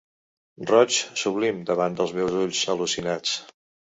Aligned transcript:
Roig 0.69 0.95
sublim 1.23 1.59
davant 1.71 1.97
dels 1.99 2.13
meus 2.21 2.39
ulls 2.39 2.63
al·lucinats. 2.75 3.37